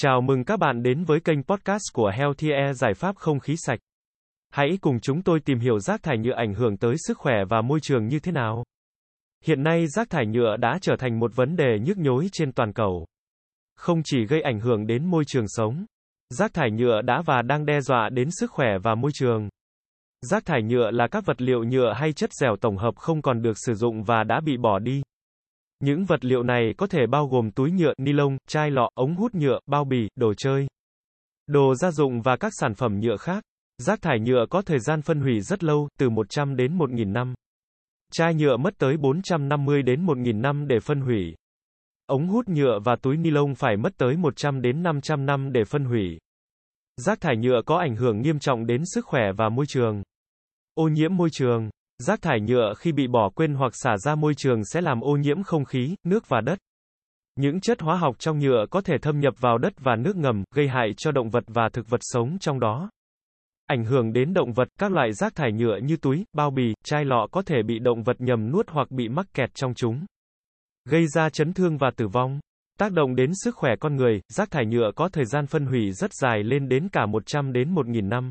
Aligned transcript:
Chào 0.00 0.20
mừng 0.20 0.44
các 0.44 0.58
bạn 0.58 0.82
đến 0.82 1.04
với 1.04 1.20
kênh 1.20 1.42
podcast 1.42 1.82
của 1.92 2.10
Healthy 2.14 2.50
Air 2.50 2.76
giải 2.76 2.94
pháp 2.94 3.16
không 3.16 3.40
khí 3.40 3.54
sạch. 3.56 3.78
Hãy 4.50 4.68
cùng 4.80 5.00
chúng 5.00 5.22
tôi 5.22 5.40
tìm 5.40 5.58
hiểu 5.58 5.78
rác 5.78 6.02
thải 6.02 6.18
nhựa 6.18 6.34
ảnh 6.34 6.54
hưởng 6.54 6.76
tới 6.76 6.94
sức 7.06 7.18
khỏe 7.18 7.34
và 7.48 7.62
môi 7.62 7.78
trường 7.82 8.06
như 8.06 8.18
thế 8.18 8.32
nào. 8.32 8.64
Hiện 9.44 9.62
nay 9.62 9.86
rác 9.86 10.10
thải 10.10 10.26
nhựa 10.26 10.56
đã 10.56 10.78
trở 10.82 10.96
thành 10.98 11.18
một 11.18 11.36
vấn 11.36 11.56
đề 11.56 11.78
nhức 11.78 11.98
nhối 11.98 12.28
trên 12.32 12.52
toàn 12.52 12.72
cầu. 12.72 13.06
Không 13.76 14.02
chỉ 14.04 14.26
gây 14.26 14.42
ảnh 14.42 14.60
hưởng 14.60 14.86
đến 14.86 15.04
môi 15.04 15.24
trường 15.26 15.48
sống, 15.48 15.84
rác 16.30 16.54
thải 16.54 16.70
nhựa 16.70 17.02
đã 17.02 17.22
và 17.26 17.42
đang 17.42 17.66
đe 17.66 17.80
dọa 17.80 18.08
đến 18.08 18.28
sức 18.30 18.50
khỏe 18.50 18.78
và 18.82 18.94
môi 18.94 19.10
trường. 19.14 19.48
Rác 20.30 20.46
thải 20.46 20.62
nhựa 20.62 20.90
là 20.90 21.08
các 21.10 21.26
vật 21.26 21.40
liệu 21.42 21.64
nhựa 21.64 21.92
hay 21.96 22.12
chất 22.12 22.30
dẻo 22.40 22.56
tổng 22.60 22.76
hợp 22.76 22.96
không 22.96 23.22
còn 23.22 23.42
được 23.42 23.58
sử 23.66 23.74
dụng 23.74 24.02
và 24.02 24.24
đã 24.24 24.40
bị 24.40 24.56
bỏ 24.56 24.78
đi. 24.78 25.02
Những 25.80 26.04
vật 26.04 26.24
liệu 26.24 26.42
này 26.42 26.74
có 26.76 26.86
thể 26.86 27.06
bao 27.06 27.26
gồm 27.26 27.50
túi 27.50 27.70
nhựa, 27.70 27.92
ni 27.98 28.12
lông, 28.12 28.36
chai 28.48 28.70
lọ, 28.70 28.88
ống 28.94 29.14
hút 29.14 29.34
nhựa, 29.34 29.58
bao 29.66 29.84
bì, 29.84 30.08
đồ 30.16 30.34
chơi, 30.34 30.66
đồ 31.46 31.74
gia 31.74 31.90
dụng 31.90 32.20
và 32.22 32.36
các 32.36 32.52
sản 32.60 32.74
phẩm 32.74 33.00
nhựa 33.00 33.16
khác. 33.16 33.44
Rác 33.78 34.02
thải 34.02 34.20
nhựa 34.20 34.46
có 34.50 34.62
thời 34.62 34.78
gian 34.78 35.02
phân 35.02 35.20
hủy 35.20 35.40
rất 35.40 35.64
lâu, 35.64 35.88
từ 35.98 36.10
100 36.10 36.56
đến 36.56 36.78
1.000 36.78 37.12
năm. 37.12 37.34
Chai 38.12 38.34
nhựa 38.34 38.56
mất 38.56 38.74
tới 38.78 38.96
450 38.96 39.82
đến 39.82 40.06
1.000 40.06 40.40
năm 40.40 40.68
để 40.68 40.80
phân 40.80 41.00
hủy. 41.00 41.34
Ống 42.06 42.28
hút 42.28 42.48
nhựa 42.48 42.78
và 42.84 42.96
túi 42.96 43.16
ni 43.16 43.30
lông 43.30 43.54
phải 43.54 43.76
mất 43.76 43.92
tới 43.98 44.16
100 44.16 44.62
đến 44.62 44.82
500 44.82 45.26
năm 45.26 45.52
để 45.52 45.64
phân 45.64 45.84
hủy. 45.84 46.18
Rác 46.96 47.20
thải 47.20 47.36
nhựa 47.36 47.60
có 47.66 47.78
ảnh 47.78 47.96
hưởng 47.96 48.22
nghiêm 48.22 48.38
trọng 48.38 48.66
đến 48.66 48.82
sức 48.94 49.06
khỏe 49.06 49.32
và 49.36 49.48
môi 49.48 49.66
trường. 49.68 50.02
Ô 50.74 50.88
nhiễm 50.88 51.16
môi 51.16 51.28
trường 51.32 51.70
Rác 52.02 52.22
thải 52.22 52.40
nhựa 52.40 52.74
khi 52.78 52.92
bị 52.92 53.06
bỏ 53.06 53.30
quên 53.34 53.54
hoặc 53.54 53.72
xả 53.74 53.96
ra 53.98 54.14
môi 54.14 54.34
trường 54.34 54.64
sẽ 54.64 54.80
làm 54.80 55.00
ô 55.00 55.16
nhiễm 55.16 55.42
không 55.42 55.64
khí, 55.64 55.96
nước 56.04 56.28
và 56.28 56.40
đất. 56.40 56.58
Những 57.36 57.60
chất 57.60 57.80
hóa 57.80 57.96
học 57.96 58.16
trong 58.18 58.38
nhựa 58.38 58.66
có 58.70 58.80
thể 58.80 58.98
thâm 59.02 59.20
nhập 59.20 59.34
vào 59.40 59.58
đất 59.58 59.72
và 59.78 59.96
nước 59.96 60.16
ngầm, 60.16 60.44
gây 60.54 60.68
hại 60.68 60.88
cho 60.96 61.12
động 61.12 61.30
vật 61.30 61.44
và 61.46 61.68
thực 61.72 61.88
vật 61.88 62.00
sống 62.00 62.38
trong 62.38 62.60
đó. 62.60 62.90
Ảnh 63.66 63.84
hưởng 63.84 64.12
đến 64.12 64.34
động 64.34 64.52
vật, 64.52 64.68
các 64.78 64.92
loại 64.92 65.12
rác 65.12 65.34
thải 65.34 65.52
nhựa 65.52 65.78
như 65.82 65.96
túi, 65.96 66.24
bao 66.32 66.50
bì, 66.50 66.74
chai 66.84 67.04
lọ 67.04 67.26
có 67.32 67.42
thể 67.42 67.62
bị 67.62 67.78
động 67.78 68.02
vật 68.02 68.16
nhầm 68.18 68.50
nuốt 68.52 68.70
hoặc 68.70 68.90
bị 68.90 69.08
mắc 69.08 69.26
kẹt 69.34 69.54
trong 69.54 69.74
chúng. 69.74 70.06
Gây 70.88 71.06
ra 71.06 71.30
chấn 71.30 71.52
thương 71.52 71.76
và 71.76 71.90
tử 71.96 72.08
vong. 72.08 72.40
Tác 72.78 72.92
động 72.92 73.14
đến 73.14 73.30
sức 73.44 73.56
khỏe 73.56 73.70
con 73.80 73.96
người, 73.96 74.20
rác 74.28 74.50
thải 74.50 74.66
nhựa 74.66 74.90
có 74.96 75.08
thời 75.08 75.24
gian 75.24 75.46
phân 75.46 75.66
hủy 75.66 75.92
rất 75.92 76.10
dài 76.12 76.42
lên 76.42 76.68
đến 76.68 76.88
cả 76.88 77.06
100 77.06 77.52
đến 77.52 77.74
1.000 77.74 78.08
năm. 78.08 78.30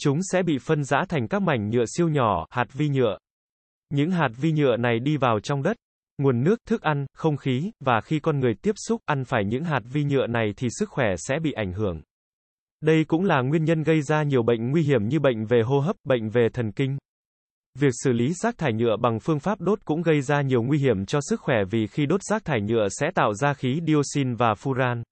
Chúng 0.00 0.18
sẽ 0.32 0.42
bị 0.42 0.58
phân 0.58 0.84
rã 0.84 1.04
thành 1.08 1.28
các 1.28 1.42
mảnh 1.42 1.70
nhựa 1.70 1.84
siêu 1.96 2.08
nhỏ, 2.08 2.46
hạt 2.50 2.72
vi 2.72 2.88
nhựa. 2.88 3.18
Những 3.90 4.10
hạt 4.10 4.28
vi 4.36 4.52
nhựa 4.52 4.76
này 4.76 4.98
đi 4.98 5.16
vào 5.16 5.40
trong 5.40 5.62
đất, 5.62 5.76
nguồn 6.18 6.44
nước, 6.44 6.56
thức 6.68 6.82
ăn, 6.82 7.06
không 7.14 7.36
khí, 7.36 7.70
và 7.80 8.00
khi 8.00 8.20
con 8.20 8.40
người 8.40 8.54
tiếp 8.62 8.74
xúc, 8.88 9.00
ăn 9.04 9.24
phải 9.24 9.44
những 9.44 9.64
hạt 9.64 9.80
vi 9.92 10.04
nhựa 10.04 10.26
này 10.26 10.54
thì 10.56 10.68
sức 10.78 10.88
khỏe 10.88 11.14
sẽ 11.16 11.38
bị 11.42 11.52
ảnh 11.52 11.72
hưởng. 11.72 12.02
Đây 12.80 13.04
cũng 13.04 13.24
là 13.24 13.40
nguyên 13.40 13.64
nhân 13.64 13.82
gây 13.82 14.02
ra 14.02 14.22
nhiều 14.22 14.42
bệnh 14.42 14.70
nguy 14.70 14.82
hiểm 14.82 15.08
như 15.08 15.18
bệnh 15.18 15.46
về 15.46 15.62
hô 15.62 15.80
hấp, 15.80 15.96
bệnh 16.04 16.28
về 16.28 16.48
thần 16.52 16.72
kinh. 16.72 16.98
Việc 17.78 17.92
xử 18.04 18.12
lý 18.12 18.32
rác 18.32 18.58
thải 18.58 18.72
nhựa 18.72 18.96
bằng 18.96 19.20
phương 19.20 19.40
pháp 19.40 19.60
đốt 19.60 19.78
cũng 19.84 20.02
gây 20.02 20.20
ra 20.20 20.42
nhiều 20.42 20.62
nguy 20.62 20.78
hiểm 20.78 21.06
cho 21.06 21.20
sức 21.22 21.40
khỏe 21.40 21.56
vì 21.70 21.86
khi 21.86 22.06
đốt 22.06 22.20
rác 22.22 22.44
thải 22.44 22.60
nhựa 22.60 22.88
sẽ 22.90 23.10
tạo 23.14 23.34
ra 23.34 23.54
khí 23.54 23.80
dioxin 23.86 24.34
và 24.34 24.52
furan, 24.52 25.02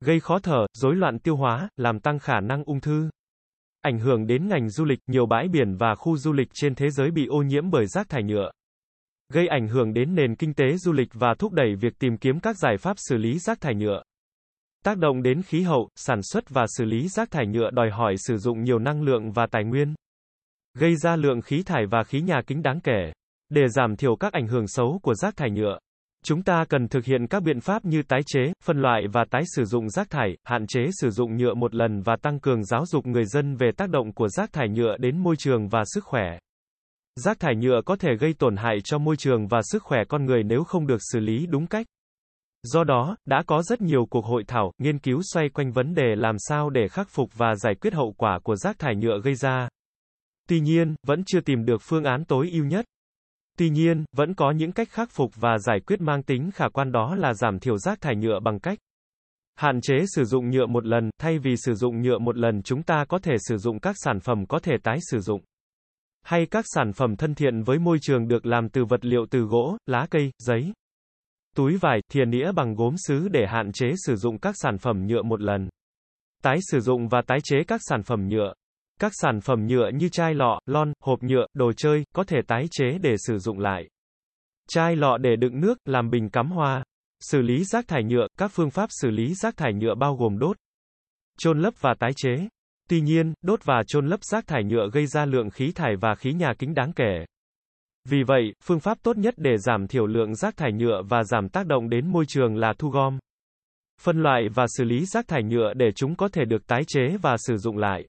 gây 0.00 0.20
khó 0.20 0.38
thở, 0.38 0.66
rối 0.74 0.96
loạn 0.96 1.18
tiêu 1.18 1.36
hóa, 1.36 1.68
làm 1.76 2.00
tăng 2.00 2.18
khả 2.18 2.40
năng 2.40 2.64
ung 2.64 2.80
thư. 2.80 3.10
Ảnh 3.82 3.98
hưởng 3.98 4.26
đến 4.26 4.48
ngành 4.48 4.70
du 4.70 4.84
lịch, 4.84 4.98
nhiều 5.06 5.26
bãi 5.26 5.48
biển 5.48 5.76
và 5.76 5.94
khu 5.94 6.16
du 6.16 6.32
lịch 6.32 6.48
trên 6.54 6.74
thế 6.74 6.90
giới 6.90 7.10
bị 7.10 7.26
ô 7.26 7.42
nhiễm 7.42 7.70
bởi 7.70 7.86
rác 7.86 8.08
thải 8.08 8.22
nhựa. 8.22 8.50
Gây 9.32 9.46
ảnh 9.46 9.68
hưởng 9.68 9.92
đến 9.92 10.14
nền 10.14 10.34
kinh 10.36 10.54
tế 10.54 10.76
du 10.76 10.92
lịch 10.92 11.08
và 11.12 11.34
thúc 11.38 11.52
đẩy 11.52 11.74
việc 11.74 11.98
tìm 11.98 12.16
kiếm 12.16 12.40
các 12.40 12.56
giải 12.58 12.76
pháp 12.76 12.96
xử 12.96 13.16
lý 13.16 13.38
rác 13.38 13.60
thải 13.60 13.74
nhựa. 13.74 14.02
Tác 14.84 14.98
động 14.98 15.22
đến 15.22 15.42
khí 15.42 15.62
hậu, 15.62 15.88
sản 15.96 16.20
xuất 16.22 16.50
và 16.50 16.66
xử 16.76 16.84
lý 16.84 17.08
rác 17.08 17.30
thải 17.30 17.46
nhựa 17.46 17.70
đòi 17.70 17.90
hỏi 17.90 18.14
sử 18.16 18.38
dụng 18.38 18.62
nhiều 18.62 18.78
năng 18.78 19.02
lượng 19.02 19.32
và 19.32 19.46
tài 19.46 19.64
nguyên. 19.64 19.94
Gây 20.78 20.96
ra 20.96 21.16
lượng 21.16 21.40
khí 21.40 21.62
thải 21.62 21.86
và 21.90 22.04
khí 22.04 22.20
nhà 22.20 22.40
kính 22.46 22.62
đáng 22.62 22.80
kể. 22.80 23.12
Để 23.48 23.68
giảm 23.68 23.96
thiểu 23.96 24.16
các 24.16 24.32
ảnh 24.32 24.46
hưởng 24.46 24.68
xấu 24.68 25.00
của 25.02 25.14
rác 25.14 25.36
thải 25.36 25.50
nhựa, 25.50 25.78
Chúng 26.24 26.42
ta 26.42 26.64
cần 26.68 26.88
thực 26.88 27.04
hiện 27.04 27.26
các 27.26 27.42
biện 27.42 27.60
pháp 27.60 27.84
như 27.84 28.02
tái 28.02 28.20
chế, 28.26 28.52
phân 28.64 28.82
loại 28.82 29.02
và 29.12 29.24
tái 29.30 29.42
sử 29.56 29.64
dụng 29.64 29.88
rác 29.90 30.10
thải, 30.10 30.36
hạn 30.44 30.66
chế 30.66 30.80
sử 31.00 31.10
dụng 31.10 31.36
nhựa 31.36 31.54
một 31.54 31.74
lần 31.74 32.02
và 32.02 32.16
tăng 32.22 32.40
cường 32.40 32.64
giáo 32.64 32.86
dục 32.86 33.06
người 33.06 33.24
dân 33.24 33.56
về 33.56 33.70
tác 33.76 33.90
động 33.90 34.12
của 34.12 34.28
rác 34.28 34.52
thải 34.52 34.68
nhựa 34.68 34.96
đến 34.96 35.18
môi 35.18 35.36
trường 35.38 35.68
và 35.68 35.82
sức 35.94 36.04
khỏe. 36.04 36.38
Rác 37.16 37.40
thải 37.40 37.56
nhựa 37.56 37.80
có 37.86 37.96
thể 37.96 38.10
gây 38.20 38.34
tổn 38.38 38.56
hại 38.56 38.76
cho 38.84 38.98
môi 38.98 39.16
trường 39.16 39.46
và 39.46 39.60
sức 39.62 39.82
khỏe 39.82 39.98
con 40.08 40.24
người 40.24 40.42
nếu 40.42 40.64
không 40.64 40.86
được 40.86 40.98
xử 41.12 41.20
lý 41.20 41.46
đúng 41.46 41.66
cách. 41.66 41.86
Do 42.62 42.84
đó, 42.84 43.16
đã 43.26 43.42
có 43.46 43.62
rất 43.62 43.80
nhiều 43.80 44.06
cuộc 44.10 44.24
hội 44.24 44.44
thảo, 44.46 44.72
nghiên 44.78 44.98
cứu 44.98 45.20
xoay 45.32 45.48
quanh 45.48 45.72
vấn 45.72 45.94
đề 45.94 46.14
làm 46.16 46.36
sao 46.38 46.70
để 46.70 46.88
khắc 46.88 47.08
phục 47.10 47.30
và 47.34 47.54
giải 47.54 47.74
quyết 47.74 47.94
hậu 47.94 48.14
quả 48.16 48.38
của 48.42 48.56
rác 48.56 48.78
thải 48.78 48.96
nhựa 48.96 49.20
gây 49.24 49.34
ra. 49.34 49.68
Tuy 50.48 50.60
nhiên, 50.60 50.94
vẫn 51.06 51.22
chưa 51.26 51.40
tìm 51.40 51.64
được 51.64 51.82
phương 51.82 52.04
án 52.04 52.24
tối 52.24 52.50
ưu 52.52 52.64
nhất. 52.64 52.84
Tuy 53.58 53.70
nhiên, 53.70 54.04
vẫn 54.16 54.34
có 54.34 54.50
những 54.50 54.72
cách 54.72 54.88
khắc 54.90 55.10
phục 55.12 55.30
và 55.36 55.58
giải 55.58 55.80
quyết 55.86 56.00
mang 56.00 56.22
tính 56.22 56.50
khả 56.54 56.68
quan 56.68 56.92
đó 56.92 57.14
là 57.14 57.34
giảm 57.34 57.58
thiểu 57.58 57.78
rác 57.78 58.00
thải 58.00 58.16
nhựa 58.16 58.40
bằng 58.40 58.58
cách 58.58 58.78
hạn 59.56 59.80
chế 59.80 59.94
sử 60.06 60.24
dụng 60.24 60.50
nhựa 60.50 60.66
một 60.66 60.86
lần, 60.86 61.10
thay 61.20 61.38
vì 61.38 61.56
sử 61.56 61.74
dụng 61.74 62.02
nhựa 62.02 62.18
một 62.18 62.36
lần 62.36 62.62
chúng 62.62 62.82
ta 62.82 63.04
có 63.08 63.18
thể 63.18 63.32
sử 63.38 63.56
dụng 63.56 63.80
các 63.80 63.96
sản 63.98 64.20
phẩm 64.20 64.46
có 64.46 64.58
thể 64.58 64.72
tái 64.82 64.98
sử 65.10 65.20
dụng. 65.20 65.40
Hay 66.22 66.46
các 66.50 66.64
sản 66.68 66.92
phẩm 66.92 67.16
thân 67.16 67.34
thiện 67.34 67.62
với 67.62 67.78
môi 67.78 67.98
trường 68.02 68.28
được 68.28 68.46
làm 68.46 68.68
từ 68.68 68.84
vật 68.84 69.04
liệu 69.04 69.26
từ 69.30 69.40
gỗ, 69.40 69.76
lá 69.86 70.06
cây, 70.10 70.30
giấy, 70.38 70.72
túi 71.56 71.76
vải, 71.76 72.00
thìa 72.12 72.24
nĩa 72.24 72.52
bằng 72.52 72.74
gốm 72.74 72.94
sứ 73.06 73.28
để 73.28 73.46
hạn 73.46 73.72
chế 73.72 73.86
sử 74.06 74.16
dụng 74.16 74.38
các 74.38 74.54
sản 74.58 74.78
phẩm 74.78 75.06
nhựa 75.06 75.22
một 75.22 75.40
lần. 75.40 75.68
Tái 76.42 76.58
sử 76.60 76.80
dụng 76.80 77.08
và 77.08 77.22
tái 77.26 77.38
chế 77.44 77.56
các 77.66 77.80
sản 77.84 78.02
phẩm 78.02 78.28
nhựa. 78.28 78.52
Các 79.00 79.12
sản 79.14 79.40
phẩm 79.40 79.66
nhựa 79.66 79.90
như 79.94 80.08
chai 80.08 80.34
lọ, 80.34 80.60
lon, 80.66 80.92
hộp 81.00 81.22
nhựa, 81.22 81.46
đồ 81.54 81.72
chơi, 81.72 82.04
có 82.14 82.24
thể 82.24 82.36
tái 82.46 82.64
chế 82.70 82.98
để 83.02 83.14
sử 83.26 83.38
dụng 83.38 83.58
lại. 83.58 83.88
Chai 84.68 84.96
lọ 84.96 85.18
để 85.18 85.36
đựng 85.36 85.60
nước, 85.60 85.78
làm 85.84 86.10
bình 86.10 86.30
cắm 86.30 86.50
hoa. 86.50 86.84
Xử 87.20 87.42
lý 87.42 87.64
rác 87.64 87.88
thải 87.88 88.04
nhựa, 88.04 88.26
các 88.38 88.50
phương 88.54 88.70
pháp 88.70 88.88
xử 88.90 89.10
lý 89.10 89.34
rác 89.34 89.56
thải 89.56 89.72
nhựa 89.72 89.94
bao 89.94 90.16
gồm 90.16 90.38
đốt, 90.38 90.56
chôn 91.38 91.60
lấp 91.60 91.74
và 91.80 91.94
tái 91.98 92.10
chế. 92.16 92.48
Tuy 92.88 93.00
nhiên, 93.00 93.34
đốt 93.42 93.64
và 93.64 93.82
chôn 93.86 94.06
lấp 94.06 94.20
rác 94.22 94.46
thải 94.46 94.64
nhựa 94.64 94.88
gây 94.92 95.06
ra 95.06 95.24
lượng 95.24 95.50
khí 95.50 95.72
thải 95.74 95.96
và 96.00 96.14
khí 96.14 96.32
nhà 96.32 96.52
kính 96.58 96.74
đáng 96.74 96.92
kể. 96.92 97.24
Vì 98.08 98.22
vậy, 98.26 98.52
phương 98.64 98.80
pháp 98.80 98.98
tốt 99.02 99.16
nhất 99.16 99.34
để 99.36 99.58
giảm 99.58 99.86
thiểu 99.86 100.06
lượng 100.06 100.34
rác 100.34 100.56
thải 100.56 100.72
nhựa 100.72 101.02
và 101.08 101.24
giảm 101.24 101.48
tác 101.48 101.66
động 101.66 101.88
đến 101.88 102.12
môi 102.12 102.24
trường 102.28 102.56
là 102.56 102.72
thu 102.78 102.88
gom, 102.88 103.18
phân 104.00 104.22
loại 104.22 104.48
và 104.54 104.66
xử 104.68 104.84
lý 104.84 105.04
rác 105.04 105.28
thải 105.28 105.42
nhựa 105.42 105.74
để 105.74 105.92
chúng 105.92 106.16
có 106.16 106.28
thể 106.28 106.44
được 106.44 106.66
tái 106.66 106.82
chế 106.86 107.16
và 107.22 107.36
sử 107.38 107.56
dụng 107.56 107.76
lại. 107.76 108.06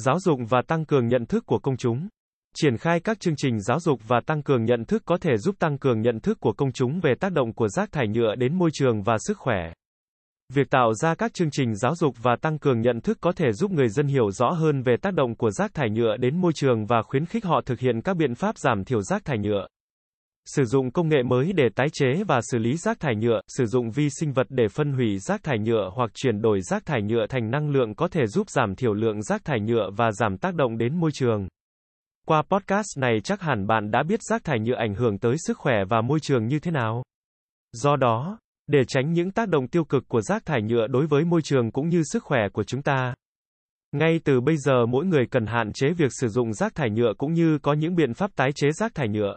Giáo 0.00 0.18
dục 0.20 0.40
và 0.48 0.62
tăng 0.66 0.84
cường 0.84 1.08
nhận 1.08 1.26
thức 1.26 1.44
của 1.46 1.58
công 1.58 1.76
chúng. 1.76 2.08
Triển 2.56 2.76
khai 2.76 3.00
các 3.00 3.20
chương 3.20 3.36
trình 3.36 3.60
giáo 3.60 3.80
dục 3.80 4.00
và 4.06 4.20
tăng 4.26 4.42
cường 4.42 4.64
nhận 4.64 4.84
thức 4.84 5.02
có 5.06 5.18
thể 5.20 5.36
giúp 5.36 5.54
tăng 5.58 5.78
cường 5.78 6.00
nhận 6.00 6.20
thức 6.20 6.40
của 6.40 6.52
công 6.52 6.72
chúng 6.72 7.00
về 7.00 7.14
tác 7.20 7.32
động 7.32 7.52
của 7.52 7.68
rác 7.68 7.92
thải 7.92 8.08
nhựa 8.08 8.34
đến 8.34 8.54
môi 8.54 8.70
trường 8.72 9.02
và 9.02 9.16
sức 9.18 9.38
khỏe. 9.38 9.72
Việc 10.54 10.70
tạo 10.70 10.94
ra 10.94 11.14
các 11.14 11.34
chương 11.34 11.50
trình 11.52 11.76
giáo 11.76 11.94
dục 11.94 12.14
và 12.22 12.36
tăng 12.42 12.58
cường 12.58 12.80
nhận 12.80 13.00
thức 13.00 13.18
có 13.20 13.32
thể 13.32 13.52
giúp 13.52 13.70
người 13.70 13.88
dân 13.88 14.06
hiểu 14.06 14.30
rõ 14.30 14.50
hơn 14.50 14.82
về 14.82 14.96
tác 15.02 15.14
động 15.14 15.34
của 15.34 15.50
rác 15.50 15.74
thải 15.74 15.90
nhựa 15.90 16.16
đến 16.16 16.40
môi 16.40 16.52
trường 16.54 16.86
và 16.86 17.02
khuyến 17.02 17.26
khích 17.26 17.44
họ 17.44 17.60
thực 17.66 17.80
hiện 17.80 18.00
các 18.00 18.16
biện 18.16 18.34
pháp 18.34 18.58
giảm 18.58 18.84
thiểu 18.84 19.02
rác 19.02 19.24
thải 19.24 19.38
nhựa. 19.38 19.66
Sử 20.46 20.64
dụng 20.64 20.90
công 20.90 21.08
nghệ 21.08 21.22
mới 21.22 21.52
để 21.52 21.68
tái 21.74 21.86
chế 21.92 22.24
và 22.28 22.40
xử 22.42 22.58
lý 22.58 22.76
rác 22.76 23.00
thải 23.00 23.16
nhựa, 23.16 23.40
sử 23.48 23.66
dụng 23.66 23.90
vi 23.90 24.08
sinh 24.10 24.32
vật 24.32 24.46
để 24.50 24.68
phân 24.68 24.92
hủy 24.92 25.18
rác 25.18 25.42
thải 25.42 25.58
nhựa 25.58 25.90
hoặc 25.94 26.10
chuyển 26.14 26.42
đổi 26.42 26.60
rác 26.60 26.86
thải 26.86 27.02
nhựa 27.02 27.26
thành 27.28 27.50
năng 27.50 27.70
lượng 27.70 27.94
có 27.94 28.08
thể 28.08 28.26
giúp 28.26 28.50
giảm 28.50 28.74
thiểu 28.74 28.94
lượng 28.94 29.22
rác 29.22 29.44
thải 29.44 29.60
nhựa 29.60 29.90
và 29.96 30.12
giảm 30.12 30.38
tác 30.38 30.54
động 30.54 30.78
đến 30.78 31.00
môi 31.00 31.10
trường. 31.14 31.48
Qua 32.26 32.42
podcast 32.42 32.98
này 32.98 33.20
chắc 33.24 33.40
hẳn 33.40 33.66
bạn 33.66 33.90
đã 33.90 34.02
biết 34.02 34.20
rác 34.22 34.44
thải 34.44 34.60
nhựa 34.60 34.76
ảnh 34.76 34.94
hưởng 34.94 35.18
tới 35.18 35.36
sức 35.38 35.58
khỏe 35.58 35.84
và 35.88 36.00
môi 36.00 36.20
trường 36.20 36.46
như 36.46 36.58
thế 36.58 36.70
nào. 36.70 37.02
Do 37.72 37.96
đó, 37.96 38.38
để 38.66 38.78
tránh 38.88 39.12
những 39.12 39.30
tác 39.30 39.48
động 39.48 39.68
tiêu 39.68 39.84
cực 39.84 40.08
của 40.08 40.20
rác 40.20 40.46
thải 40.46 40.62
nhựa 40.62 40.86
đối 40.86 41.06
với 41.06 41.24
môi 41.24 41.42
trường 41.42 41.70
cũng 41.72 41.88
như 41.88 42.02
sức 42.12 42.24
khỏe 42.24 42.48
của 42.52 42.64
chúng 42.64 42.82
ta, 42.82 43.14
ngay 43.92 44.20
từ 44.24 44.40
bây 44.40 44.56
giờ 44.56 44.86
mỗi 44.86 45.06
người 45.06 45.26
cần 45.30 45.46
hạn 45.46 45.72
chế 45.72 45.92
việc 45.92 46.12
sử 46.20 46.28
dụng 46.28 46.52
rác 46.52 46.74
thải 46.74 46.90
nhựa 46.90 47.12
cũng 47.18 47.32
như 47.32 47.58
có 47.62 47.72
những 47.72 47.94
biện 47.94 48.14
pháp 48.14 48.30
tái 48.36 48.50
chế 48.54 48.68
rác 48.72 48.94
thải 48.94 49.08
nhựa. 49.08 49.36